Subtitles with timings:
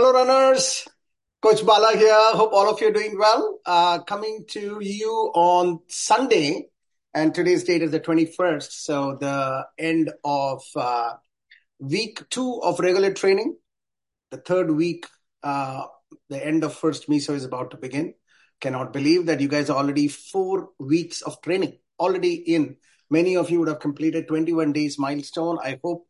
[0.00, 0.86] Hello, runners.
[1.42, 2.14] Coach Bala here.
[2.36, 3.58] Hope all of you are doing well.
[3.66, 6.68] Uh, coming to you on Sunday,
[7.12, 11.14] and today's date is the 21st, so the end of uh,
[11.80, 13.56] week two of regular training.
[14.30, 15.04] The third week,
[15.42, 15.86] uh,
[16.28, 18.14] the end of first meso is about to begin.
[18.60, 22.76] Cannot believe that you guys are already four weeks of training already in.
[23.10, 25.58] Many of you would have completed 21 days milestone.
[25.60, 26.06] I hope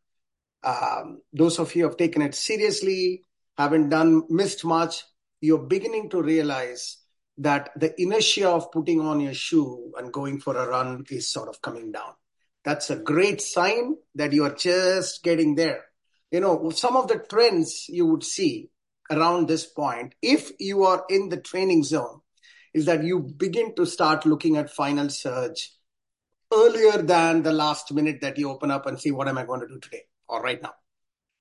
[0.62, 3.22] um, those of you have taken it seriously
[3.58, 5.04] haven't done missed much,
[5.40, 6.98] you're beginning to realize
[7.38, 11.48] that the inertia of putting on your shoe and going for a run is sort
[11.48, 12.12] of coming down.
[12.64, 15.84] That's a great sign that you are just getting there.
[16.30, 18.70] You know, some of the trends you would see
[19.10, 22.20] around this point, if you are in the training zone,
[22.74, 25.72] is that you begin to start looking at final surge
[26.52, 29.60] earlier than the last minute that you open up and see what am I going
[29.60, 30.74] to do today or right now.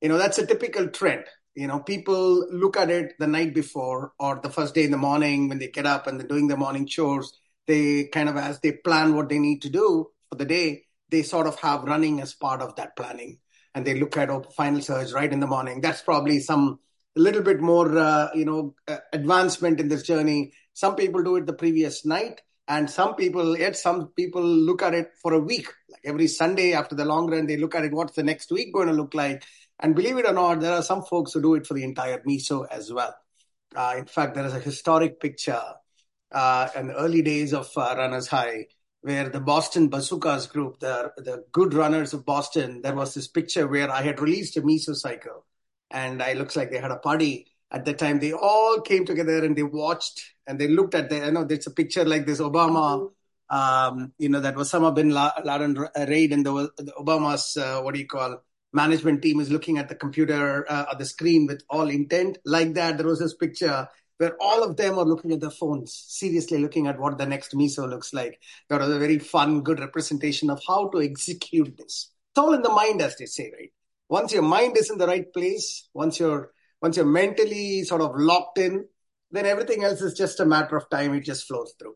[0.02, 1.26] You know, that's a typical trend.
[1.58, 4.98] You know, people look at it the night before or the first day in the
[4.98, 7.34] morning when they get up and they're doing their morning chores.
[7.66, 11.24] They kind of, as they plan what they need to do for the day, they
[11.24, 13.40] sort of have running as part of that planning.
[13.74, 15.82] And they look at oh, final surge right in the morning.
[15.82, 16.78] That's probably some
[17.16, 20.54] a little bit more, uh, you know, uh, advancement in this journey.
[20.74, 24.94] Some people do it the previous night, and some people, yet some people look at
[24.94, 25.74] it for a week.
[25.90, 27.94] Like every Sunday after the long run, they look at it.
[27.94, 29.44] What's the next week going to look like?
[29.80, 32.20] And believe it or not, there are some folks who do it for the entire
[32.22, 33.16] meso as well.
[33.76, 35.62] Uh, in fact, there is a historic picture
[36.32, 38.66] uh, in the early days of uh, Runners High
[39.02, 43.68] where the Boston Bazookas group, the, the good runners of Boston, there was this picture
[43.68, 45.46] where I had released a meso cycle
[45.92, 48.20] and it looks like they had a party at the time.
[48.20, 51.68] They all came together and they watched and they looked at the, you know, there's
[51.68, 53.10] a picture like this Obama,
[53.50, 57.94] um, you know, that was Osama bin Laden raid and the, the Obama's, uh, what
[57.94, 61.90] do you call, management team is looking at the computer uh, the screen with all
[61.90, 62.38] intent.
[62.46, 63.88] Like that there was this picture
[64.18, 67.54] where all of them are looking at their phones seriously looking at what the next
[67.54, 68.40] meso looks like.
[68.70, 72.12] That was a very fun good representation of how to execute this.
[72.32, 73.72] It's all in the mind as they say right?
[74.10, 78.12] Once your mind is in the right place once you're once you're mentally sort of
[78.16, 78.86] locked in
[79.32, 81.14] then everything else is just a matter of time.
[81.14, 81.96] It just flows through.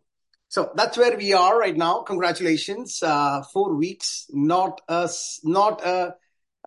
[0.50, 2.02] So that's where we are right now.
[2.02, 3.02] Congratulations.
[3.02, 5.10] Uh, four weeks not a
[5.44, 6.16] not a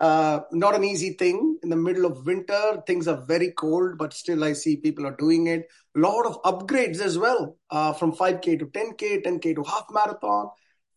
[0.00, 2.82] uh, not an easy thing in the middle of winter.
[2.86, 5.68] Things are very cold, but still I see people are doing it.
[5.96, 10.50] A lot of upgrades as well, uh, from 5K to 10K, 10K to half marathon.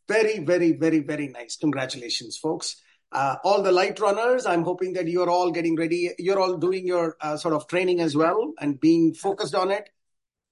[0.08, 1.58] Very, very, very, very nice.
[1.58, 2.82] Congratulations, folks.
[3.12, 6.12] Uh, all the light runners, I'm hoping that you're all getting ready.
[6.18, 9.90] You're all doing your uh, sort of training as well and being focused on it.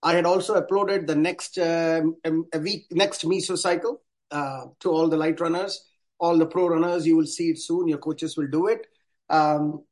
[0.03, 5.07] I had also uploaded the next um, a week next meso cycle uh, to all
[5.07, 5.83] the light runners
[6.19, 7.87] all the pro runners, you will see it soon.
[7.87, 8.87] Your coaches will do it.
[9.29, 9.83] Um,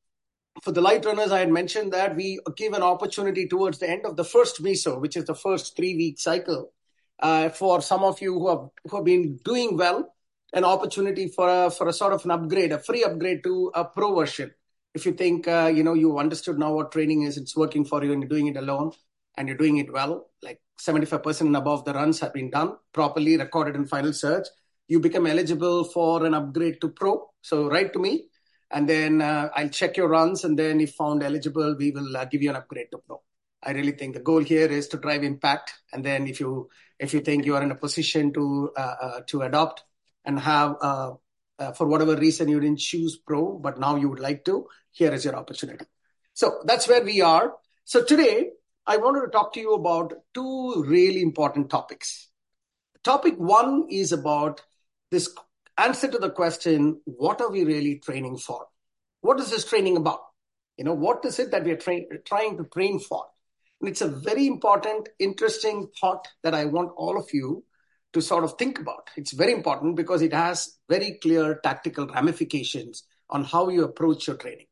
[0.61, 4.05] for the light runners, I had mentioned that we give an opportunity towards the end
[4.05, 6.71] of the first meso, which is the first three week cycle.
[7.19, 10.13] Uh, for some of you who have, who have been doing well,
[10.53, 13.85] an opportunity for a, for a sort of an upgrade, a free upgrade to a
[13.85, 14.53] pro version.
[14.93, 18.03] If you think, uh, you know, you understood now what training is, it's working for
[18.03, 18.91] you and you're doing it alone
[19.35, 23.37] and you're doing it well, like 75% and above the runs have been done properly,
[23.37, 24.45] recorded in final surge
[24.87, 27.29] you become eligible for an upgrade to pro.
[27.41, 28.25] So write to me
[28.71, 30.43] and then uh, I'll check your runs.
[30.43, 33.21] And then if found eligible, we will uh, give you an upgrade to pro.
[33.61, 35.73] I really think the goal here is to drive impact.
[35.93, 39.21] And then if you, if you think you are in a position to, uh, uh
[39.27, 39.83] to adopt
[40.25, 41.13] and have, uh,
[41.59, 45.13] uh, for whatever reason you didn't choose pro, but now you would like to, here
[45.13, 45.85] is your opportunity.
[46.33, 47.53] So that's where we are.
[47.85, 48.49] So today
[48.85, 52.29] I wanted to talk to you about two really important topics.
[53.03, 54.61] Topic one is about
[55.13, 55.29] this
[55.77, 58.65] answer to the question what are we really training for?
[59.21, 60.19] What is this training about?
[60.77, 63.25] You know, what is it that we are tra- trying to train for?
[63.79, 67.63] And it's a very important, interesting thought that I want all of you
[68.13, 69.09] to sort of think about.
[69.15, 74.37] It's very important because it has very clear tactical ramifications on how you approach your
[74.37, 74.67] training.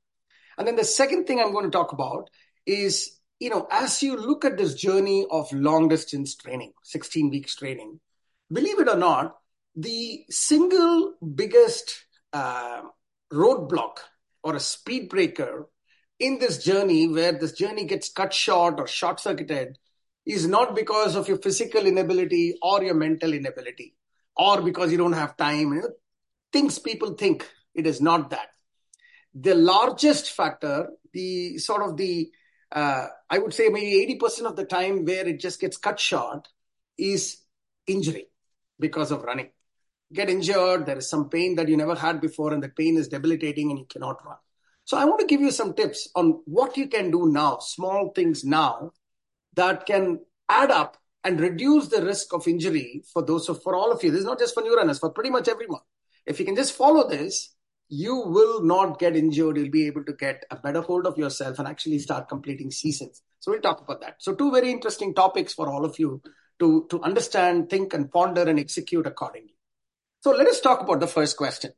[0.57, 2.29] And then the second thing I'm going to talk about
[2.65, 7.55] is, you know, as you look at this journey of long distance training, 16 weeks
[7.55, 7.99] training,
[8.51, 9.35] believe it or not,
[9.75, 12.81] the single biggest uh,
[13.31, 13.97] roadblock
[14.43, 15.69] or a speed breaker
[16.19, 19.77] in this journey where this journey gets cut short or short circuited
[20.25, 23.95] is not because of your physical inability or your mental inability
[24.35, 25.73] or because you don't have time.
[25.73, 25.89] You know,
[26.51, 28.49] things people think it is not that.
[29.33, 32.29] The largest factor, the sort of the,
[32.71, 36.47] uh, I would say maybe 80% of the time where it just gets cut short
[36.97, 37.37] is
[37.87, 38.27] injury
[38.79, 39.49] because of running
[40.13, 43.07] get injured, there is some pain that you never had before, and the pain is
[43.07, 44.37] debilitating and you cannot run.
[44.83, 48.11] So I want to give you some tips on what you can do now, small
[48.13, 48.91] things now
[49.55, 50.19] that can
[50.49, 54.11] add up and reduce the risk of injury for those of, for all of you.
[54.11, 55.81] This is not just for new runners, for pretty much everyone.
[56.25, 57.53] If you can just follow this,
[57.89, 59.57] you will not get injured.
[59.57, 63.21] You'll be able to get a better hold of yourself and actually start completing seasons.
[63.39, 64.15] So we'll talk about that.
[64.19, 66.21] So two very interesting topics for all of you
[66.59, 69.50] to, to understand, think and ponder and execute accordingly.
[70.21, 71.71] So let us talk about the first question.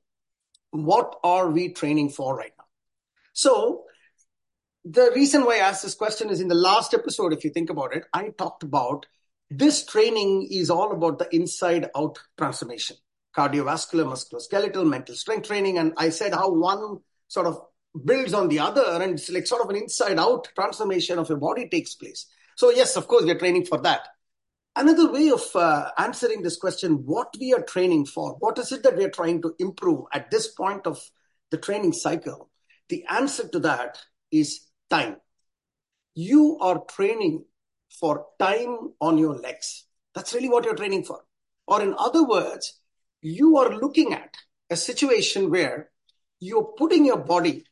[0.71, 2.65] What are we training for right now?
[3.33, 3.85] So
[4.83, 7.69] the reason why I asked this question is in the last episode, if you think
[7.69, 9.05] about it, I talked about
[9.49, 12.97] this training is all about the inside out transformation
[13.35, 15.77] cardiovascular, musculoskeletal, mental strength training.
[15.77, 17.59] And I said how one sort of
[18.05, 21.39] builds on the other and it's like sort of an inside out transformation of your
[21.39, 22.27] body takes place.
[22.55, 24.07] So, yes, of course, we're training for that.
[24.75, 28.81] Another way of uh, answering this question what we are training for, what is it
[28.83, 30.99] that we are trying to improve at this point of
[31.51, 32.49] the training cycle?
[32.89, 33.99] The answer to that
[34.31, 35.17] is time.
[36.15, 37.45] You are training
[37.99, 39.85] for time on your legs.
[40.15, 41.23] That's really what you're training for.
[41.67, 42.79] Or, in other words,
[43.21, 44.35] you are looking at
[44.69, 45.91] a situation where
[46.39, 47.65] you're putting your body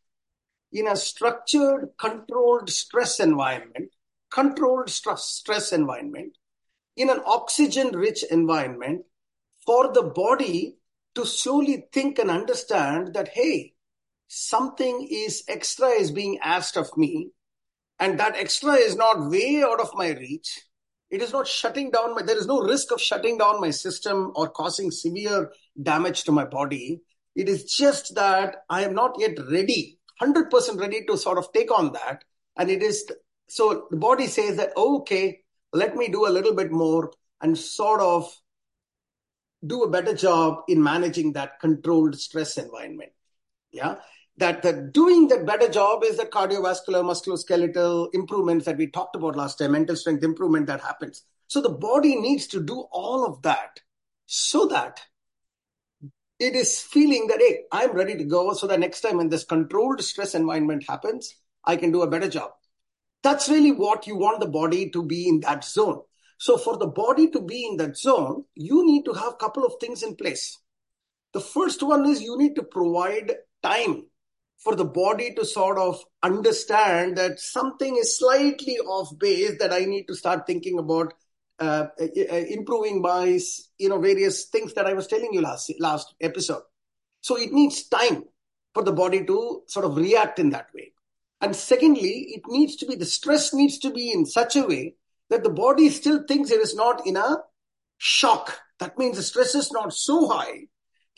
[0.72, 3.92] in a structured, controlled stress environment,
[4.32, 6.38] controlled stress, stress environment,
[6.96, 9.06] in an oxygen rich environment
[9.66, 10.78] for the body
[11.16, 13.74] to slowly think and understand that, hey,
[14.28, 17.32] something is extra is being asked of me,
[18.00, 20.62] and that extra is not way out of my reach
[21.12, 24.32] it is not shutting down my, there is no risk of shutting down my system
[24.34, 25.52] or causing severe
[25.82, 27.02] damage to my body.
[27.36, 31.78] It is just that I am not yet ready, 100% ready to sort of take
[31.78, 32.24] on that.
[32.58, 33.06] And it is,
[33.50, 35.41] so the body says that, oh, okay,
[35.74, 38.32] let me do a little bit more and sort of
[39.66, 43.12] do a better job in managing that controlled stress environment.
[43.72, 43.98] Yeah
[44.38, 49.36] that the doing that better job is the cardiovascular, musculoskeletal improvements that we talked about
[49.36, 51.24] last time, mental strength improvement that happens.
[51.48, 53.80] So the body needs to do all of that
[54.26, 55.02] so that
[56.40, 58.54] it is feeling that, hey, I'm ready to go.
[58.54, 62.30] So that next time when this controlled stress environment happens, I can do a better
[62.30, 62.52] job.
[63.24, 66.02] That's really what you want the body to be in that zone.
[66.38, 69.64] So for the body to be in that zone, you need to have a couple
[69.64, 70.58] of things in place.
[71.34, 74.08] The first one is you need to provide time
[74.58, 79.86] for the body to sort of understand that something is slightly off base that I
[79.86, 81.14] need to start thinking about
[81.60, 83.40] uh, uh, improving my
[83.78, 86.64] you know various things that I was telling you last last episode.
[87.22, 88.24] So it needs time
[88.74, 90.94] for the body to sort of react in that way.
[91.42, 94.96] And secondly, it needs to be the stress needs to be in such a way
[95.30, 97.38] that the body still thinks it is not in a
[97.98, 98.60] shock.
[98.80, 100.68] That means the stress is not so high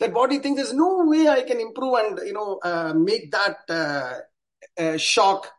[0.00, 3.58] that body thinks there's no way I can improve and you know uh, make that
[3.68, 4.14] uh,
[4.78, 5.50] uh, shock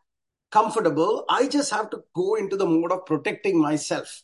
[0.50, 1.24] comfortable.
[1.28, 4.22] I just have to go into the mode of protecting myself.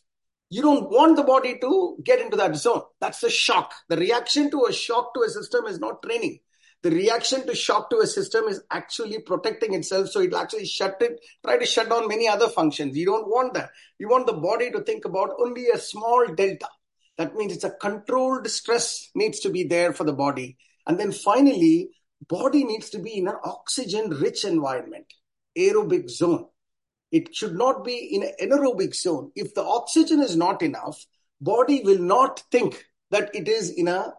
[0.49, 2.83] You don't want the body to get into that zone.
[3.01, 3.73] That's the shock.
[3.89, 6.39] The reaction to a shock to a system is not training.
[6.83, 10.09] The reaction to shock to a system is actually protecting itself.
[10.09, 12.95] So it'll actually shut it, try to shut down many other functions.
[12.95, 13.71] You don't want that.
[13.97, 16.67] You want the body to think about only a small delta
[17.17, 20.57] that means it's a controlled stress needs to be there for the body.
[20.87, 21.89] And then finally,
[22.27, 25.05] body needs to be in an oxygen rich environment,
[25.57, 26.47] aerobic zone.
[27.11, 29.31] It should not be in an anaerobic zone.
[29.35, 31.05] If the oxygen is not enough,
[31.39, 34.13] body will not think that it is in a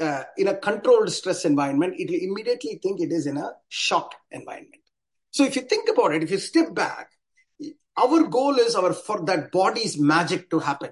[0.00, 1.94] uh, in a controlled stress environment.
[1.96, 4.82] It will immediately think it is in a shock environment.
[5.30, 7.10] So if you think about it, if you step back,
[7.96, 10.90] our goal is our for that body's magic to happen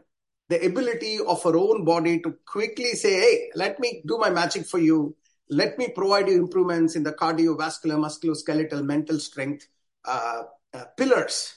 [0.53, 4.67] the ability of our own body to quickly say, hey, let me do my magic
[4.67, 5.17] for you.
[5.49, 9.67] Let me provide you improvements in the cardiovascular, musculoskeletal, mental strength
[10.05, 10.43] uh,
[10.75, 11.57] uh, pillars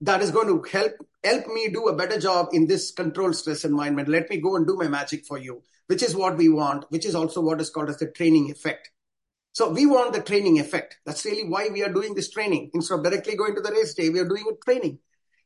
[0.00, 0.92] that is going to help
[1.26, 4.08] help me do a better job in this controlled stress environment.
[4.08, 7.04] Let me go and do my magic for you, which is what we want, which
[7.04, 8.90] is also what is called as the training effect.
[9.52, 10.98] So we want the training effect.
[11.04, 12.70] That's really why we are doing this training.
[12.74, 14.98] Instead of directly going to the race day, we are doing a training.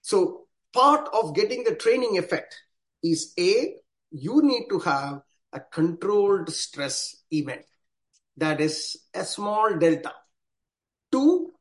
[0.02, 2.56] So part of getting the training effect
[3.02, 3.76] is A,
[4.10, 5.22] you need to have
[5.52, 7.62] a controlled stress event
[8.36, 10.12] that is a small delta.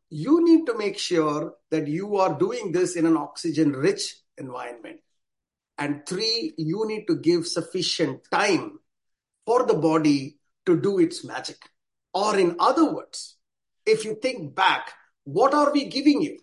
[0.10, 5.00] You need to make sure that you are doing this in an oxygen rich environment.
[5.78, 8.80] And three, you need to give sufficient time
[9.46, 11.58] for the body to do its magic.
[12.14, 13.38] Or, in other words,
[13.86, 14.92] if you think back,
[15.24, 16.40] what are we giving you?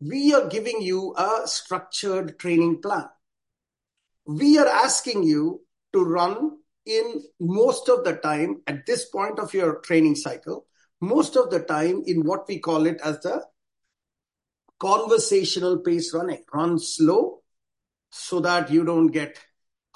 [0.00, 3.08] We are giving you a structured training plan
[4.30, 5.62] we are asking you
[5.92, 10.66] to run in most of the time at this point of your training cycle
[11.00, 13.44] most of the time in what we call it as the
[14.78, 16.42] conversational pace running.
[16.52, 17.42] Run slow
[18.10, 19.38] so that you don't get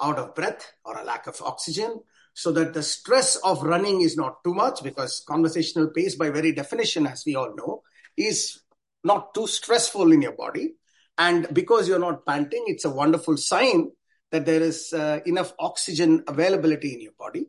[0.01, 2.01] out of breath or a lack of oxygen,
[2.33, 6.51] so that the stress of running is not too much because conversational pace, by very
[6.51, 7.81] definition, as we all know,
[8.17, 8.61] is
[9.03, 10.75] not too stressful in your body.
[11.17, 13.91] And because you're not panting, it's a wonderful sign
[14.31, 17.47] that there is uh, enough oxygen availability in your body.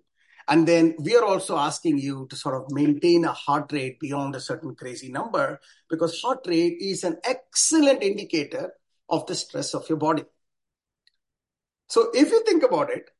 [0.48, 4.36] And then we are also asking you to sort of maintain a heart rate beyond
[4.36, 5.60] a certain crazy number
[5.90, 8.72] because heart rate is an excellent indicator
[9.08, 10.24] of the stress of your body.
[11.88, 13.10] So if you think about it,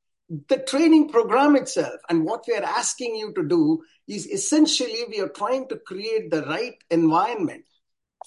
[0.48, 5.20] the training program itself and what we are asking you to do is essentially we
[5.20, 7.64] are trying to create the right environment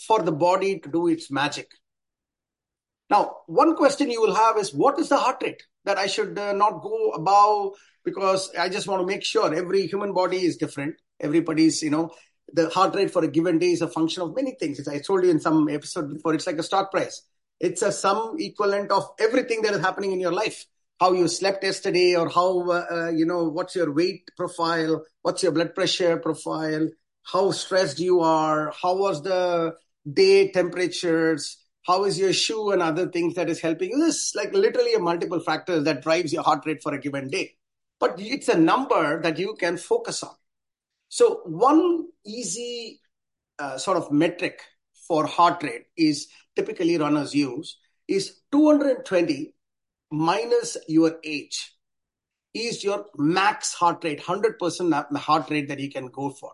[0.08, 1.72] for the body to do its magic.
[3.10, 6.38] Now, one question you will have is what is the heart rate that I should
[6.38, 7.74] uh, not go above
[8.10, 10.96] because I just want to make sure every human body is different.
[11.20, 12.12] Everybody's, you know,
[12.54, 14.80] the heart rate for a given day is a function of many things.
[14.80, 17.22] As I told you in some episode before, it's like a stock price.
[17.60, 20.66] It's a sum equivalent of everything that is happening in your life.
[21.00, 25.44] How you slept yesterday, or how, uh, uh, you know, what's your weight profile, what's
[25.44, 26.90] your blood pressure profile,
[27.24, 29.76] how stressed you are, how was the
[30.12, 34.00] day temperatures, how is your shoe and other things that is helping you.
[34.00, 37.30] This is like literally a multiple factors that drives your heart rate for a given
[37.30, 37.56] day.
[38.00, 40.36] But it's a number that you can focus on.
[41.10, 43.02] So one easy
[43.58, 44.62] uh, sort of metric
[45.08, 47.78] for heart rate is typically runners use
[48.08, 49.54] is 220
[50.12, 51.76] minus your age
[52.54, 56.54] is your max heart rate, 100% heart rate that you can go for.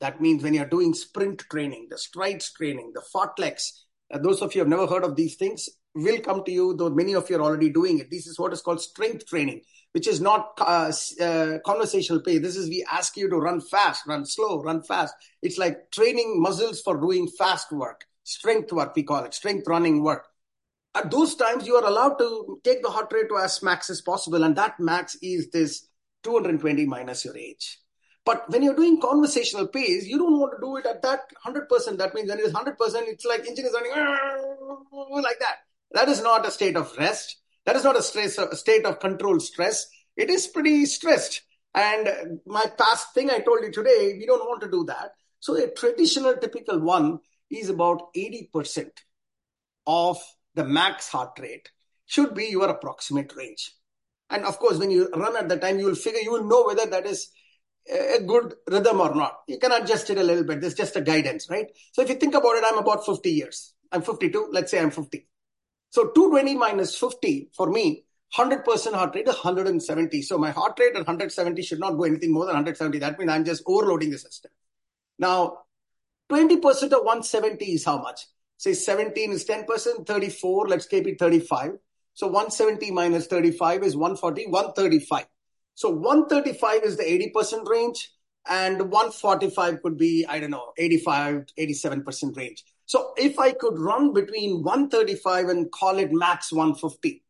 [0.00, 4.54] That means when you're doing sprint training, the strides training, the fartleks, uh, those of
[4.54, 7.36] you have never heard of these things will come to you, though many of you
[7.36, 8.10] are already doing it.
[8.10, 12.40] This is what is called strength training, which is not uh, uh, conversational pace.
[12.40, 15.14] This is we ask you to run fast, run slow, run fast.
[15.42, 20.02] It's like training muscles for doing fast work strength work, we call it, strength running
[20.02, 20.26] work.
[20.94, 24.00] At those times, you are allowed to take the heart rate to as max as
[24.00, 25.88] possible, and that max is this
[26.22, 27.78] 220 minus your age.
[28.24, 31.98] But when you're doing conversational pace, you don't want to do it at that 100%.
[31.98, 32.76] That means when it is 100%,
[33.08, 33.90] it's like engine is running
[35.22, 35.56] like that.
[35.92, 37.36] That is not a state of rest.
[37.64, 39.86] That is not a stress, a state of controlled stress.
[40.16, 41.42] It is pretty stressed.
[41.74, 45.12] And my past thing I told you today, we don't want to do that.
[45.40, 47.18] So a traditional typical one
[47.50, 48.90] is about 80%
[49.86, 50.18] of
[50.54, 51.70] the max heart rate
[52.06, 53.72] should be your approximate range.
[54.28, 56.64] And of course, when you run at the time, you will figure, you will know
[56.64, 57.28] whether that is
[57.90, 59.38] a good rhythm or not.
[59.48, 60.60] You can adjust it a little bit.
[60.60, 61.66] There's just a guidance, right?
[61.92, 63.74] So if you think about it, I'm about 50 years.
[63.90, 64.48] I'm 52.
[64.52, 65.26] Let's say I'm 50.
[65.92, 70.22] So 220 minus 50 for me, 100% heart rate is 170.
[70.22, 72.98] So my heart rate at 170 should not go anything more than 170.
[72.98, 74.50] That means I'm just overloading the system.
[75.18, 75.58] Now,
[76.30, 78.22] 20% of 170 is how much?
[78.56, 81.72] Say 17 is 10%, 34, let's keep it 35.
[82.14, 85.26] So 170 minus 35 is 140, 135.
[85.74, 88.14] So 135 is the 80% range
[88.48, 92.64] and 145 could be, I don't know, 85, 87% range.
[92.92, 97.24] So if I could run between 135 and call it max 150,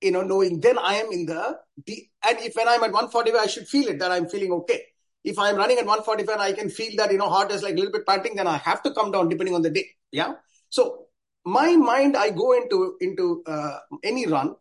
[0.00, 3.34] you know, knowing then I am in the, the and if when I'm at 145,
[3.38, 4.80] I should feel it that I'm feeling okay
[5.24, 7.74] if I'm running at 145 and I can feel that, you know, heart is like
[7.74, 9.90] a little bit panting, then I have to come down depending on the day.
[10.10, 10.36] Yeah.
[10.70, 11.08] So
[11.44, 14.56] my mind, I go into, into uh, any run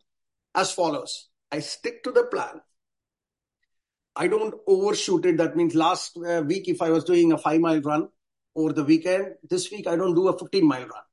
[0.56, 1.30] as follows.
[1.54, 2.60] I stick to the plan.
[4.14, 5.38] I don't overshoot it.
[5.38, 8.10] That means last uh, week, if I was doing a five mile run
[8.60, 11.04] over the weekend, this week I don't do a 15 mile run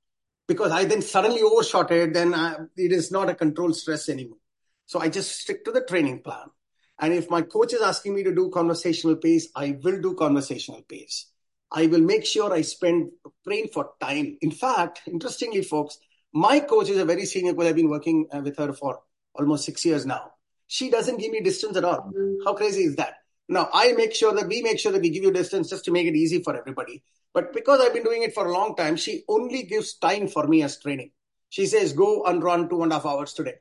[0.49, 2.12] because I then suddenly overshot it.
[2.12, 4.38] Then I, it is not a controlled stress anymore.
[4.87, 6.47] So I just stick to the training plan.
[6.99, 10.83] And if my coach is asking me to do conversational pace, I will do conversational
[10.83, 11.26] pace.
[11.71, 13.11] I will make sure I spend
[13.45, 14.38] praying for time.
[14.41, 15.99] In fact, interestingly, folks,
[16.33, 17.67] my coach is a very senior coach.
[17.67, 19.00] I've been working uh, with her for
[19.35, 20.33] almost six years now.
[20.69, 22.12] She doesn't give me distance at all.
[22.45, 23.15] How crazy is that?
[23.49, 25.93] Now, I make sure that we make sure that we give you distance just to
[25.93, 27.03] make it easy for everybody.
[27.33, 30.47] But because I've been doing it for a long time, she only gives time for
[30.47, 31.12] me as training.
[31.49, 33.55] She says, go and run two and a half hours today.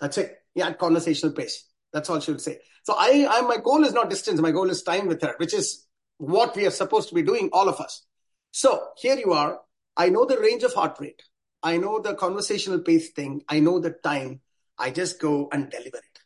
[0.00, 0.36] That's it.
[0.54, 1.64] Yeah, conversational pace.
[1.92, 2.58] That's all she would say.
[2.84, 4.40] So I, I, my goal is not distance.
[4.40, 5.86] My goal is time with her, which is
[6.18, 8.04] what we are supposed to be doing, all of us.
[8.50, 9.60] So here you are.
[9.96, 11.22] I know the range of heart rate.
[11.62, 13.42] I know the conversational pace thing.
[13.48, 14.40] I know the time.
[14.78, 16.18] I just go and deliver it.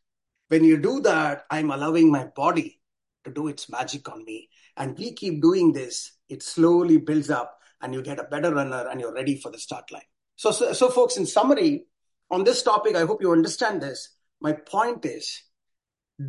[0.48, 2.80] When you do that, I'm allowing my body
[3.26, 4.48] to do its magic on me.
[4.76, 6.12] And we keep doing this.
[6.28, 9.58] It slowly builds up and you get a better runner and you're ready for the
[9.58, 10.02] start line.
[10.36, 11.86] So, so, so folks, in summary,
[12.30, 14.08] on this topic, I hope you understand this.
[14.40, 15.42] My point is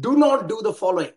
[0.02, 1.12] do not do the following.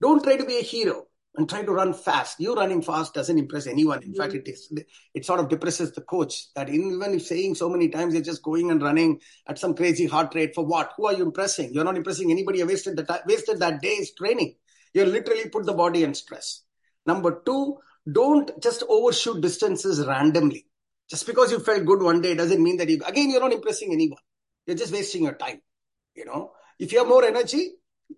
[0.00, 1.06] Don't try to be a hero.
[1.36, 2.40] And try to run fast.
[2.40, 4.02] You running fast doesn't impress anyone.
[4.02, 4.20] In mm-hmm.
[4.20, 4.72] fact, it is
[5.14, 8.42] it sort of depresses the coach that even if saying so many times you're just
[8.42, 10.92] going and running at some crazy heart rate for what?
[10.96, 11.72] Who are you impressing?
[11.72, 12.58] You're not impressing anybody.
[12.58, 14.56] You wasted the time, wasted that day's training.
[14.94, 16.62] You literally put the body in stress.
[17.04, 17.78] Number two,
[18.10, 20.66] don't just overshoot distances randomly.
[21.08, 23.92] Just because you felt good one day doesn't mean that you again you're not impressing
[23.92, 24.18] anyone.
[24.66, 25.60] You're just wasting your time.
[26.14, 27.72] You know, if you have more energy,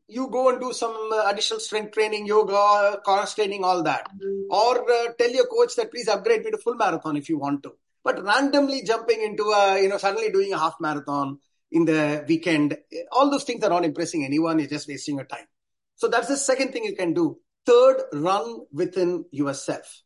[0.07, 4.09] you go and do some uh, additional strength training, yoga, cross training, all that.
[4.11, 4.51] Mm-hmm.
[4.51, 7.63] Or uh, tell your coach that please upgrade me to full marathon if you want
[7.65, 7.73] to.
[8.03, 11.39] But randomly jumping into a, you know, suddenly doing a half marathon
[11.71, 12.77] in the weekend,
[13.13, 14.59] all those things are not impressing anyone.
[14.59, 15.47] You're just wasting your time.
[15.97, 17.39] So that's the second thing you can do.
[17.67, 20.03] Third, run within yourself.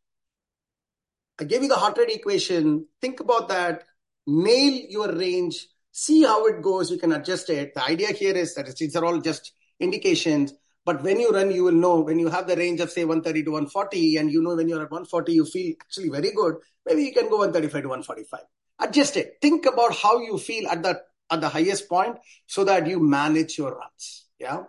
[1.40, 2.86] I gave you the heart rate equation.
[3.00, 3.84] Think about that.
[4.26, 5.68] Nail your range.
[5.92, 6.90] See how it goes.
[6.90, 7.74] You can adjust it.
[7.74, 10.54] The idea here is that these are all just indications.
[10.84, 13.44] But when you run, you will know when you have the range of say 130
[13.44, 16.56] to 140, and you know when you're at 140, you feel actually very good.
[16.86, 18.40] Maybe you can go 135 to 145.
[18.80, 19.36] Adjust it.
[19.40, 23.56] Think about how you feel at the at the highest point, so that you manage
[23.56, 24.26] your runs.
[24.38, 24.64] Yeah.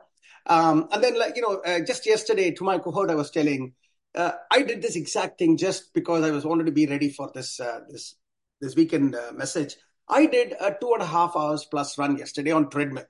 [0.45, 3.73] Um, and then, like you know, uh, just yesterday to my cohort, I was telling,
[4.13, 7.31] uh, I did this exact thing just because I was wanted to be ready for
[7.33, 8.15] this uh, this
[8.61, 9.75] this weekend uh, message.
[10.07, 13.05] I did a two and a half hours plus run yesterday on treadmill.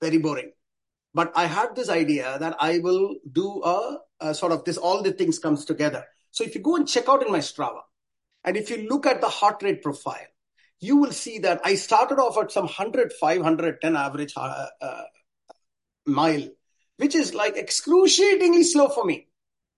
[0.00, 0.52] Very boring.
[1.16, 5.02] But I had this idea that I will do a, a sort of this, all
[5.02, 6.04] the things comes together.
[6.30, 7.80] So if you go and check out in my Strava,
[8.44, 10.26] and if you look at the heart rate profile,
[10.78, 15.02] you will see that I started off at some 100, 510 average uh, uh,
[16.06, 16.50] mile,
[16.98, 19.28] which is like excruciatingly slow for me.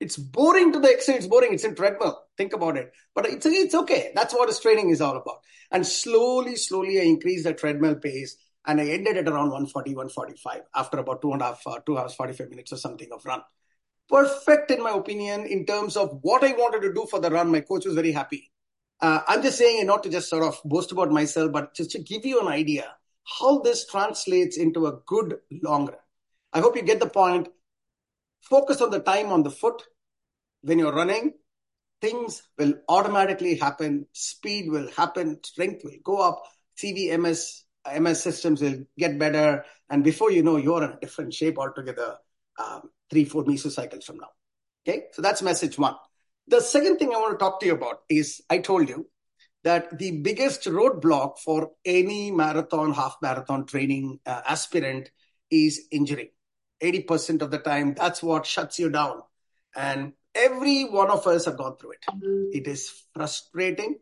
[0.00, 1.54] It's boring to the extent it's boring.
[1.54, 2.21] It's in treadmill.
[2.37, 2.92] Think about it.
[3.14, 4.11] But it's, it's okay.
[4.12, 5.38] That's what this training is all about.
[5.71, 8.37] And slowly, slowly I increase the treadmill pace
[8.68, 11.96] and I ended at around 140, 145 after about two and a half, uh, two
[11.96, 13.40] hours, 45 minutes or something of run.
[14.10, 17.50] Perfect, in my opinion, in terms of what I wanted to do for the run.
[17.50, 18.52] My coach was very happy.
[19.00, 21.99] Uh, I'm just saying, not to just sort of boast about myself, but just to
[21.99, 22.95] give you an idea
[23.40, 25.97] how this translates into a good long run.
[26.52, 27.49] I hope you get the point.
[28.43, 29.82] Focus on the time on the foot.
[30.62, 31.34] When you're running,
[32.02, 34.06] things will automatically happen.
[34.12, 35.38] Speed will happen.
[35.43, 36.43] Strength will go up.
[36.76, 37.62] CVMS
[37.98, 39.64] MS systems will get better.
[39.90, 42.16] And before you know, you're in a different shape altogether
[42.58, 44.28] um, three, four mesocycles from now.
[44.86, 45.94] Okay, so that's message one.
[46.46, 49.06] The second thing I want to talk to you about is I told you
[49.64, 55.10] that the biggest roadblock for any marathon, half marathon training uh, aspirant
[55.50, 56.32] is injury.
[56.82, 59.22] 80% of the time, that's what shuts you down.
[59.74, 62.04] And every one of us have gone through it.
[62.08, 62.50] Mm-hmm.
[62.52, 63.98] It is frustrating.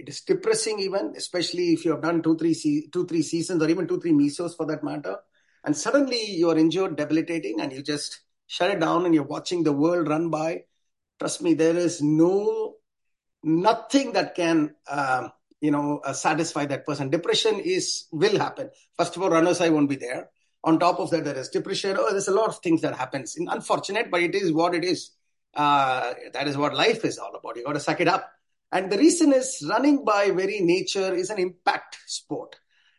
[0.00, 3.62] It is depressing even, especially if you have done two, three, se- two, three seasons
[3.62, 5.18] or even two, three mesos for that matter.
[5.62, 9.74] And suddenly you're injured, debilitating, and you just shut it down and you're watching the
[9.74, 10.64] world run by.
[11.18, 12.76] Trust me, there is no,
[13.42, 15.28] nothing that can, uh,
[15.60, 17.10] you know, uh, satisfy that person.
[17.10, 18.70] Depression is, will happen.
[18.96, 20.30] First of all, runners, I won't be there.
[20.64, 21.96] On top of that, there is depression.
[21.98, 23.36] Oh, there's a lot of things that happens.
[23.36, 25.10] Unfortunate, but it is what it is.
[25.54, 27.56] Uh, that is what life is all about.
[27.56, 28.30] You got to suck it up.
[28.72, 32.56] And the reason is running by very nature is an impact sport.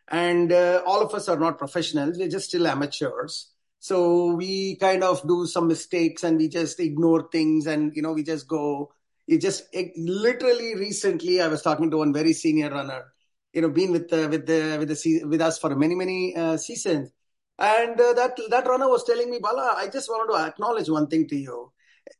[0.08, 2.18] And uh, all of us are not professionals.
[2.18, 3.50] We're just still amateurs.
[3.78, 8.12] So we kind of do some mistakes and we just ignore things and, you know,
[8.12, 8.92] we just go,
[9.26, 13.06] you just it, literally recently, I was talking to one very senior runner,
[13.52, 16.58] you know, been with the, with the, with the, with us for many, many uh,
[16.58, 17.10] seasons.
[17.58, 21.06] And uh, that, that runner was telling me, Bala, I just wanted to acknowledge one
[21.06, 21.72] thing to you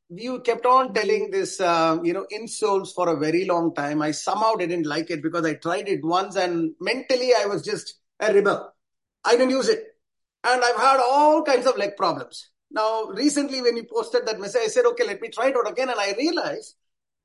[0.08, 4.02] you kept on telling this, uh, you know, insoles for a very long time.
[4.02, 7.94] I somehow didn't like it because I tried it once and mentally I was just
[8.20, 8.72] a rebel.
[9.24, 9.84] I didn't use it.
[10.44, 12.50] And I've had all kinds of leg problems.
[12.70, 15.70] Now, recently when you posted that message, I said, okay, let me try it out
[15.70, 15.90] again.
[15.90, 16.74] And I realized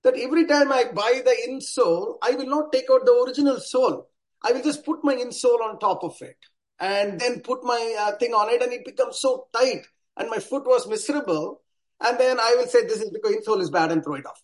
[0.03, 4.07] that every time I buy the insole, I will not take out the original sole.
[4.43, 6.37] I will just put my insole on top of it
[6.79, 10.37] and then put my uh, thing on it and it becomes so tight and my
[10.37, 11.61] foot was miserable
[11.99, 14.41] and then I will say this is because insole is bad and throw it off.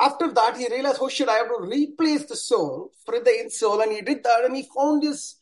[0.00, 3.82] After that, he realized, oh shit, I have to replace the sole for the insole.
[3.82, 5.36] And he did that and he found his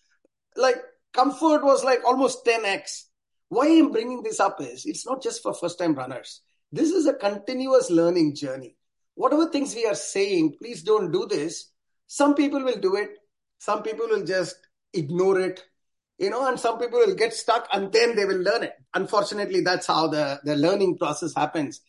[0.57, 0.77] like
[1.12, 3.05] comfort was like almost 10x.
[3.49, 6.40] Why I'm bringing this up is it's not just for first time runners.
[6.73, 8.77] This is a continuous learning journey.
[9.14, 11.71] Whatever things we are saying, please don't do this.
[12.07, 13.11] Some people will do it.
[13.59, 14.57] Some people will just
[14.92, 15.62] ignore it
[16.19, 18.73] you know, and some people will get stuck and then they will learn it.
[18.95, 21.81] Unfortunately, that's how the, the learning process happens.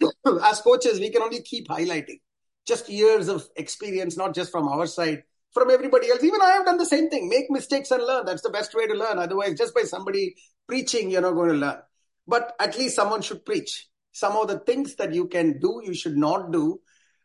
[0.44, 2.20] As coaches, we can only keep highlighting
[2.66, 6.22] just years of experience, not just from our side, from everybody else.
[6.22, 7.28] Even I have done the same thing.
[7.28, 8.24] Make mistakes and learn.
[8.24, 9.18] That's the best way to learn.
[9.18, 10.34] Otherwise, just by somebody
[10.66, 11.78] preaching, you're not going to learn.
[12.26, 13.88] But at least someone should preach.
[14.14, 16.80] some of the things that you can do, you should not do.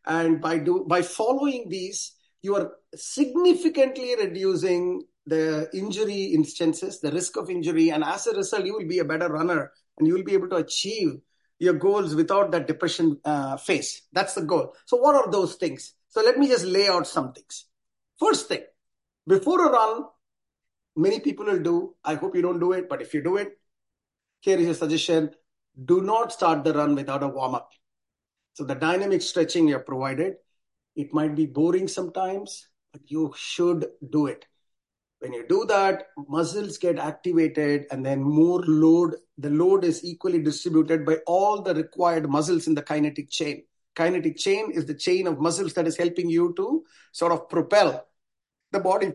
[0.06, 7.38] And by do by following these, you are significantly reducing the injury instances, the risk
[7.38, 10.24] of injury, and as a result, you will be a better runner and you will
[10.24, 11.20] be able to achieve
[11.60, 14.04] your goals without that depression uh, phase.
[14.14, 14.74] That's the goal.
[14.86, 15.94] So, what are those things?
[16.10, 17.66] So, let me just lay out some things.
[18.18, 18.64] First thing,
[19.28, 20.06] before a run,
[20.96, 21.96] many people will do.
[22.04, 23.60] I hope you don't do it, but if you do it,
[24.40, 25.32] here is a suggestion
[25.86, 27.72] do not start the run without a warm up.
[28.54, 30.36] So, the dynamic stretching you're provided,
[30.96, 34.46] it might be boring sometimes, but you should do it.
[35.20, 40.42] When you do that, muscles get activated and then more load, the load is equally
[40.42, 43.64] distributed by all the required muscles in the kinetic chain.
[43.96, 48.08] Kinetic chain is the chain of muscles that is helping you to sort of propel
[48.72, 49.12] the body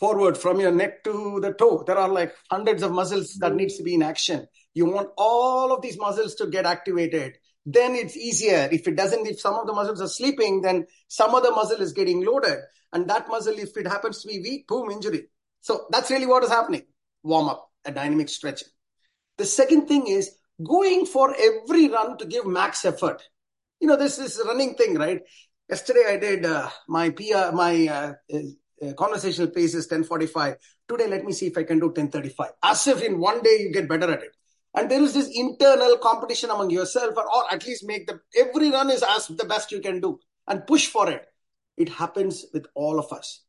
[0.00, 1.84] forward from your neck to the toe.
[1.86, 4.48] There are like hundreds of muscles that needs to be in action.
[4.74, 7.34] You want all of these muscles to get activated.
[7.64, 8.68] Then it's easier.
[8.72, 11.92] If it doesn't, if some of the muscles are sleeping, then some other muscle is
[11.92, 12.58] getting loaded.
[12.92, 15.28] And that muscle, if it happens to be weak, boom, injury.
[15.66, 16.82] So that's really what is happening.
[17.24, 18.68] Warm up, a dynamic stretching.
[19.36, 20.30] The second thing is
[20.62, 23.20] going for every run to give max effort.
[23.80, 25.22] You know, this is running thing, right?
[25.68, 30.54] Yesterday I did uh, my PR, my uh, uh, conversational pace is 1045.
[30.88, 32.50] Today, let me see if I can do 1035.
[32.62, 34.36] As if in one day you get better at it.
[34.72, 38.70] And there is this internal competition among yourself, or, or at least make the every
[38.70, 41.26] run is as the best you can do and push for it.
[41.76, 43.45] It happens with all of us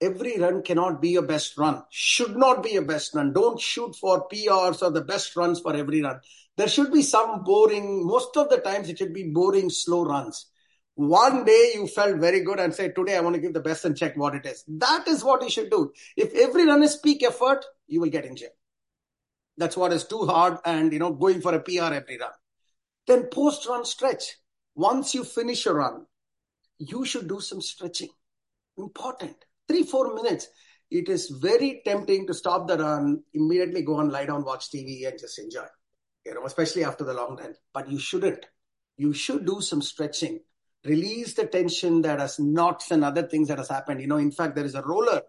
[0.00, 3.32] every run cannot be your best run, should not be your best run.
[3.32, 6.20] Don't shoot for PRs or the best runs for every run.
[6.56, 10.46] There should be some boring, most of the times it should be boring, slow runs.
[10.94, 13.84] One day you felt very good and said, Today I want to give the best
[13.84, 14.64] and check what it is.
[14.68, 15.92] That is what you should do.
[16.16, 18.50] If every run is peak effort, you will get injured.
[19.56, 22.32] That's what is too hard and you know going for a PR every run.
[23.06, 24.36] Then post run stretch.
[24.74, 26.06] Once you finish a run,
[26.78, 28.08] you should do some stretching.
[28.76, 29.36] Important
[29.70, 30.48] three, four minutes,
[30.90, 35.06] it is very tempting to stop the run, immediately go and lie down, watch TV,
[35.06, 35.66] and just enjoy.
[36.26, 37.54] You know, especially after the long run.
[37.72, 38.44] But you shouldn't.
[38.96, 40.40] You should do some stretching.
[40.84, 44.00] Release the tension that has knots and other things that has happened.
[44.00, 45.22] You know, in fact, there is a roller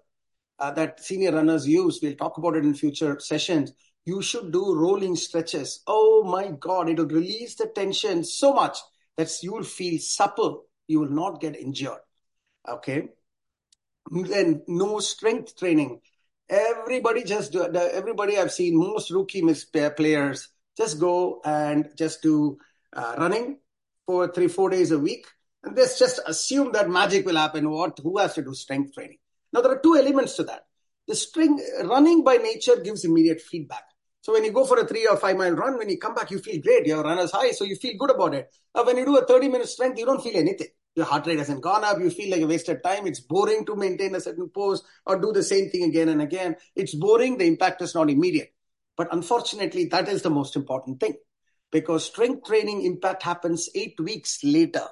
[0.57, 1.99] uh, that senior runners use.
[2.01, 3.71] We'll talk about it in future sessions.
[4.05, 5.83] You should do rolling stretches.
[5.85, 8.79] Oh my God, it will release the tension so much
[9.17, 10.65] that you will feel supple.
[10.87, 11.99] You will not get injured.
[12.67, 13.09] Okay
[14.09, 16.01] then no strength training.
[16.49, 19.41] Everybody just do, everybody I've seen, most rookie
[19.95, 22.57] players just go and just do
[22.93, 23.59] uh, running
[24.05, 25.27] for three, four days a week.
[25.63, 27.69] And let's just assume that magic will happen.
[27.69, 29.17] What, who has to do strength training?
[29.53, 30.65] Now, there are two elements to that.
[31.07, 33.83] The string running by nature gives immediate feedback.
[34.21, 36.31] So when you go for a three or five mile run, when you come back,
[36.31, 36.85] you feel great.
[36.85, 38.49] Your runner's high, so you feel good about it.
[38.73, 41.61] When you do a 30 minute strength, you don't feel anything your heart rate hasn't
[41.61, 44.83] gone up, you feel like a wasted time, it's boring to maintain a certain pose
[45.05, 46.55] or do the same thing again and again.
[46.75, 48.53] It's boring, the impact is not immediate.
[48.97, 51.15] But unfortunately, that is the most important thing
[51.71, 54.83] because strength training impact happens eight weeks later.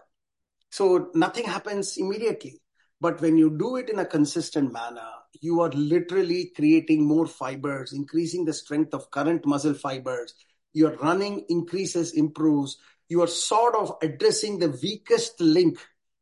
[0.72, 2.62] So nothing happens immediately.
[3.02, 5.08] But when you do it in a consistent manner,
[5.42, 10.34] you are literally creating more fibers, increasing the strength of current muscle fibers.
[10.74, 12.78] Your running increases, improves
[13.10, 15.78] you are sort of addressing the weakest link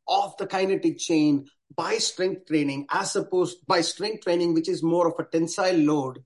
[0.08, 1.46] of the kinetic chain
[1.76, 6.18] by strength training as opposed by strength training which is more of a tensile load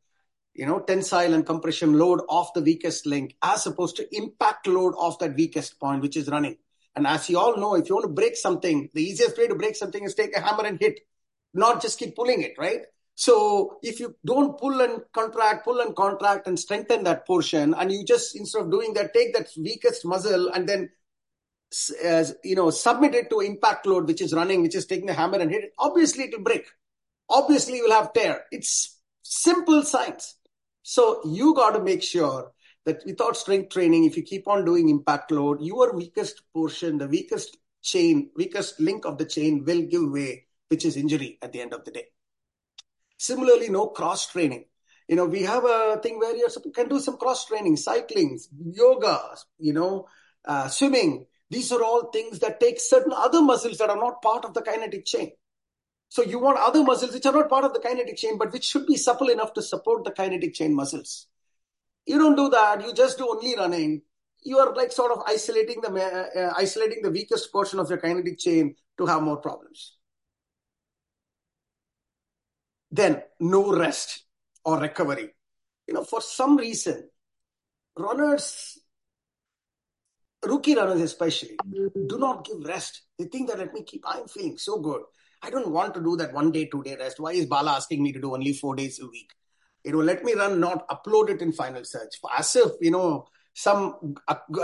[0.55, 4.95] you know tensile and compression load of the weakest link as opposed to impact load
[4.99, 6.57] of that weakest point which is running.
[6.95, 9.55] And as you all know if you want to break something the easiest way to
[9.55, 11.01] break something is take a hammer and hit
[11.55, 12.83] not just keep pulling it right
[13.23, 17.93] so if you don't pull and contract, pull and contract and strengthen that portion, and
[17.93, 20.91] you just instead of doing that, take that weakest muscle and then
[22.03, 25.15] as you know submit it to impact load, which is running, which is taking the
[25.15, 25.73] hammer and hit it.
[25.79, 26.67] Obviously, it will break.
[27.31, 28.43] Obviously, you will have tear.
[28.51, 30.35] It's simple science.
[30.83, 32.51] So you got to make sure
[32.87, 37.07] that without strength training, if you keep on doing impact load, your weakest portion, the
[37.07, 41.61] weakest chain, weakest link of the chain will give way, which is injury at the
[41.61, 42.07] end of the day.
[43.23, 44.65] Similarly, no cross training.
[45.07, 49.21] You know, we have a thing where you can do some cross training, cycling, yoga,
[49.61, 50.09] you know,
[50.45, 51.27] uh, swimming.
[51.49, 54.63] These are all things that take certain other muscles that are not part of the
[54.63, 55.31] kinetic chain.
[56.09, 58.65] So you want other muscles which are not part of the kinetic chain, but which
[58.65, 61.29] should be supple enough to support the kinetic chain muscles.
[62.07, 62.85] You don't do that.
[62.85, 64.03] You just do only running.
[64.43, 68.41] You are like sort of isolating the uh, isolating the weakest portion of your kinetic
[68.41, 69.97] chain to have more problems.
[72.93, 74.25] Then no rest
[74.65, 75.31] or recovery.
[75.89, 77.09] You know, for some reason,
[77.99, 78.79] runners
[80.45, 83.03] rookie runners especially, do not give rest.
[83.19, 85.03] They think that let me keep, I'm feeling so good.
[85.43, 87.19] I don't want to do that one day, two day rest.
[87.19, 89.31] Why is Bala asking me to do only four days a week?
[89.85, 92.21] You know, let me run, not upload it in final surge.
[92.37, 94.15] As if, you know, some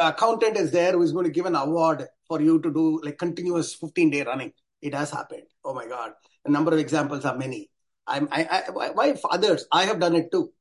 [0.00, 3.18] accountant is there who is going to give an award for you to do like
[3.18, 4.52] continuous 15 day running.
[4.80, 5.42] It has happened.
[5.64, 6.12] Oh my God.
[6.44, 7.70] A number of examples are many.
[8.08, 9.66] I'm, I, I, why others?
[9.70, 10.52] I have done it too.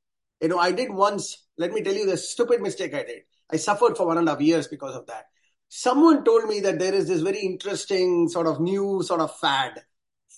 [0.42, 3.22] You know, I did once, let me tell you the stupid mistake I did.
[3.52, 5.26] I suffered for one and a half years because of that.
[5.70, 9.84] Someone told me that there is this very interesting sort of new sort of fad,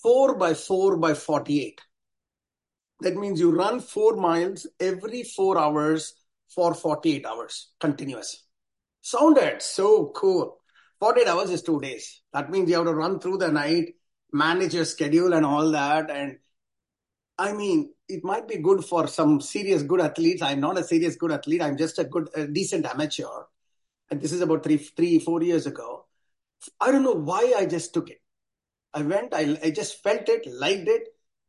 [0.02, 1.82] four by four by 48.
[3.02, 6.14] That means you run four miles every four hours
[6.54, 8.46] for 48 hours continuous.
[9.02, 10.58] Sounded so cool.
[11.00, 12.22] 48 hours is two days.
[12.34, 13.96] That means you have to run through the night,
[14.34, 16.10] manage your schedule and all that.
[16.10, 16.40] And
[17.40, 20.42] I mean, it might be good for some serious good athletes.
[20.42, 21.62] I'm not a serious good athlete.
[21.62, 23.46] I'm just a good, a decent amateur.
[24.12, 26.06] And this is about three, three, four years ago.
[26.82, 28.22] I don't know why I just took it.
[28.94, 31.08] I went, I, I just felt it, liked it,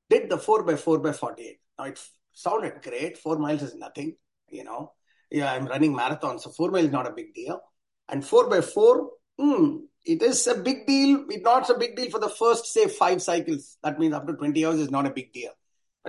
[0.08, 1.58] did the four by four by 48.
[1.76, 2.00] Now it
[2.32, 3.18] sounded great.
[3.18, 4.14] Four miles is nothing,
[4.48, 4.92] you know.
[5.28, 7.60] Yeah, I'm running marathons, so four miles is not a big deal.
[8.08, 11.24] And four by four, hmm, it is a big deal.
[11.28, 13.76] It's not a big deal for the first, say, five cycles.
[13.82, 15.50] That means to 20 hours is not a big deal.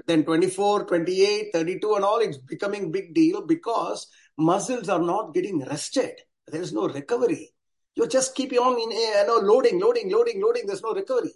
[0.08, 5.64] Then 24, 28, 32 and all, it's becoming big deal because muscles are not getting
[5.66, 6.14] rested.
[6.48, 7.54] There's no recovery.
[7.96, 10.66] You just keep on in, you know, loading, loading, loading, loading.
[10.66, 11.34] There's no recovery.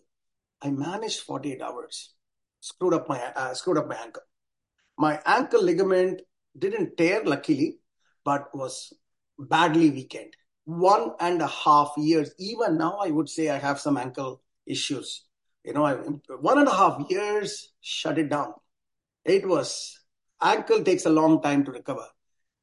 [0.61, 2.13] I managed 48 hours.
[2.61, 4.23] Screwed up my uh, screwed up my ankle.
[4.97, 6.21] My ankle ligament
[6.57, 7.79] didn't tear, luckily,
[8.23, 8.93] but was
[9.37, 10.33] badly weakened.
[10.63, 12.33] One and a half years.
[12.39, 15.25] Even now, I would say I have some ankle issues.
[15.65, 18.53] You know, one and a half years, shut it down.
[19.23, 19.99] It was
[20.41, 22.05] ankle takes a long time to recover,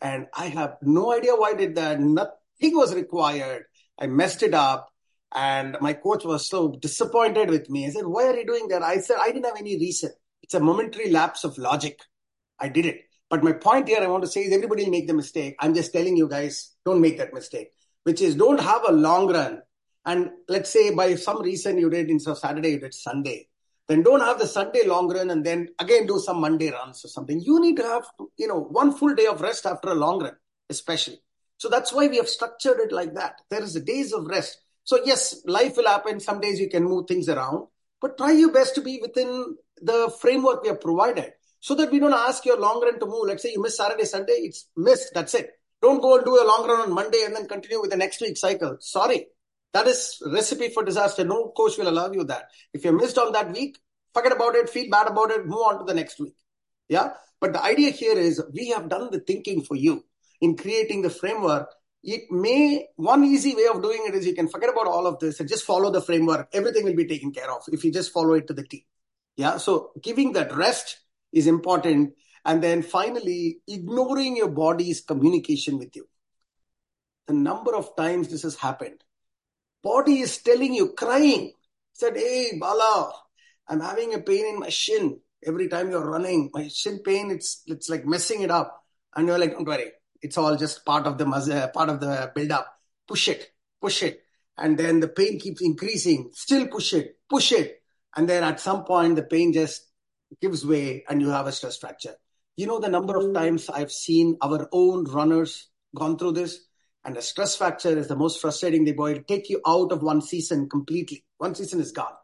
[0.00, 2.00] and I have no idea why I did that.
[2.00, 3.64] Nothing was required.
[3.98, 4.88] I messed it up.
[5.34, 7.86] And my coach was so disappointed with me.
[7.86, 8.82] I said, Why are you doing that?
[8.82, 10.10] I said, I didn't have any reason.
[10.42, 12.00] It's a momentary lapse of logic.
[12.60, 13.00] I did it.
[13.30, 15.56] But my point here I want to say is everybody will make the mistake.
[15.58, 17.70] I'm just telling you guys, don't make that mistake,
[18.04, 19.62] which is don't have a long run.
[20.04, 23.48] And let's say by some reason you did instead of Saturday, you did Sunday.
[23.88, 27.08] Then don't have the Sunday long run and then again do some Monday runs or
[27.08, 27.40] something.
[27.40, 30.36] You need to have, you know, one full day of rest after a long run,
[30.70, 31.20] especially.
[31.58, 33.36] So that's why we have structured it like that.
[33.50, 34.58] There is a days of rest.
[34.84, 36.20] So yes, life will happen.
[36.20, 37.68] Some days you can move things around,
[38.00, 42.00] but try your best to be within the framework we have provided so that we
[42.00, 43.26] don't ask your long run to move.
[43.26, 45.12] Let's say you miss Saturday, Sunday, it's missed.
[45.14, 45.50] That's it.
[45.80, 48.20] Don't go and do a long run on Monday and then continue with the next
[48.20, 48.76] week cycle.
[48.80, 49.26] Sorry.
[49.72, 51.24] That is recipe for disaster.
[51.24, 52.50] No coach will allow you that.
[52.74, 53.78] If you missed on that week,
[54.12, 56.35] forget about it, feel bad about it, move on to the next week.
[56.88, 57.12] Yeah.
[57.40, 60.04] But the idea here is we have done the thinking for you
[60.40, 61.68] in creating the framework
[62.02, 65.18] it may one easy way of doing it is you can forget about all of
[65.20, 68.12] this and just follow the framework everything will be taken care of if you just
[68.12, 68.85] follow it to the t
[69.37, 70.98] yeah so giving that rest
[71.32, 72.12] is important
[72.44, 76.06] and then finally ignoring your body's communication with you
[77.28, 79.04] the number of times this has happened
[79.83, 81.53] body is telling you crying
[81.92, 83.12] said hey bala
[83.68, 87.62] i'm having a pain in my shin every time you're running my shin pain it's
[87.66, 88.85] it's like messing it up
[89.16, 89.92] and you're like don't worry
[90.23, 92.79] it's all just part of the muscle, uh, part of the build up.
[93.09, 94.23] Push it, push it.
[94.57, 96.31] And then the pain keeps increasing.
[96.33, 97.83] Still push it, push it.
[98.16, 99.83] And then at some point, the pain just
[100.40, 102.14] gives way and you have a stress fracture.
[102.57, 103.35] You know the number of mm.
[103.35, 106.61] times I've seen our own runners gone through this?
[107.04, 109.12] And a stress fracture is the most frustrating they boy.
[109.12, 111.24] It'll take you out of one season completely.
[111.38, 112.14] One season is gone.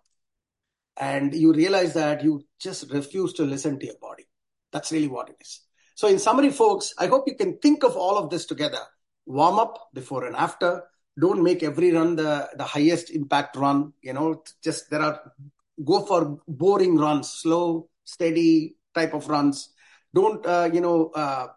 [0.97, 4.29] And you realize that you just refuse to listen to your body.
[4.73, 5.61] That's really what it is.
[5.95, 8.79] So in summary, folks, I hope you can think of all of this together.
[9.27, 10.85] Warm up before and after.
[11.21, 13.93] Don't make every run the, the highest impact run.
[14.01, 15.33] You know, just there are,
[15.85, 19.73] go for boring runs, slow, steady type of runs.
[20.15, 21.49] Don't, uh, you know, uh,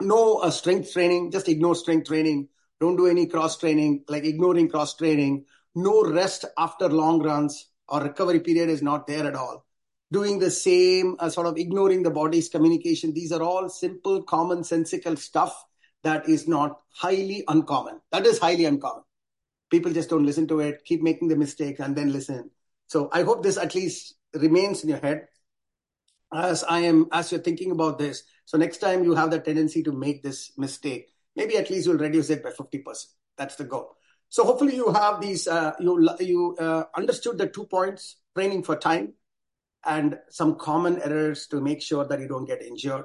[0.00, 2.48] no uh, strength training, just ignore strength training.
[2.80, 5.44] Don't do any cross training, like ignoring cross training.
[5.74, 9.64] No rest after long runs or recovery period is not there at all
[10.12, 13.14] doing the same, uh, sort of ignoring the body's communication.
[13.14, 15.64] These are all simple, commonsensical stuff
[16.04, 18.00] that is not highly uncommon.
[18.12, 19.02] That is highly uncommon.
[19.70, 22.50] People just don't listen to it, keep making the mistake, and then listen.
[22.88, 25.28] So I hope this at least remains in your head
[26.32, 28.24] as I am, as you're thinking about this.
[28.44, 31.96] So next time you have the tendency to make this mistake, maybe at least you'll
[31.96, 32.82] reduce it by 50%.
[33.36, 33.96] That's the goal.
[34.28, 38.76] So hopefully you have these, uh, you, you uh, understood the two points, training for
[38.76, 39.14] time
[39.84, 43.04] and some common errors to make sure that you don't get injured.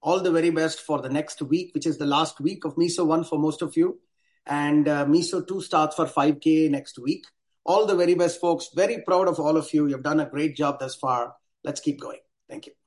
[0.00, 3.06] All the very best for the next week, which is the last week of meso
[3.06, 4.00] 1 for most of you.
[4.46, 7.24] And uh, Meso 2 starts for 5K next week.
[7.64, 8.70] All the very best, folks.
[8.74, 9.86] Very proud of all of you.
[9.86, 11.36] You've done a great job thus far.
[11.62, 12.18] Let's keep going.
[12.52, 12.81] Thank you.